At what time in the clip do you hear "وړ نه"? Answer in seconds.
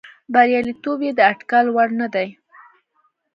1.75-2.07